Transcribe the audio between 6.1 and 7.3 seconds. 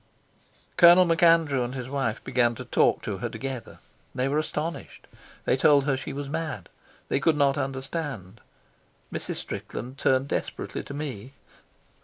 was mad. They